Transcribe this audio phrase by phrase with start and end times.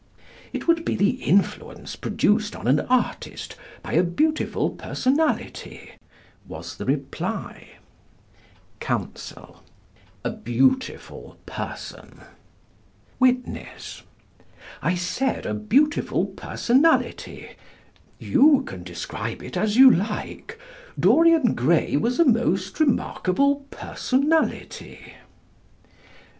[0.51, 5.91] "It would be the influence produced on an artist by a beautiful personality,"
[6.47, 7.67] was the reply.
[8.79, 9.61] Counsel:
[10.23, 12.21] A beautiful person?
[13.19, 14.01] Witness:
[14.81, 17.51] I said "a beautiful personality."
[18.17, 20.57] You can describe it as you like.
[20.99, 25.13] Dorian Gray was a most remarkable personality.